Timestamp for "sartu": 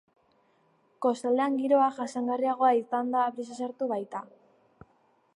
3.65-3.91